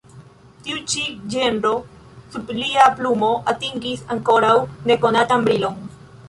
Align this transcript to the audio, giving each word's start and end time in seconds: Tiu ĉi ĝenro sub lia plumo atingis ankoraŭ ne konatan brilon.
Tiu 0.67 0.77
ĉi 0.93 1.01
ĝenro 1.33 1.73
sub 2.35 2.49
lia 2.61 2.87
plumo 3.01 3.29
atingis 3.53 4.03
ankoraŭ 4.17 4.57
ne 4.91 4.97
konatan 5.05 5.47
brilon. 5.51 5.79